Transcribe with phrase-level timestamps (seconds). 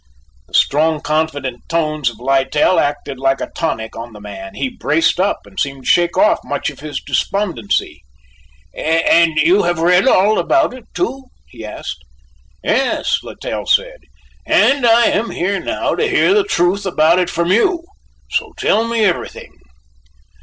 [0.47, 4.55] The strong confident tones of Littell acted like a tonic on the man.
[4.55, 8.01] He braced up and seemed to shake off much of his despondency.
[8.73, 12.03] "And you have read all about it too?" he asked.
[12.63, 13.99] "Yes," Littell said,
[14.47, 17.83] "and I am here now to hear the truth about it from you,
[18.31, 19.53] so tell me everything."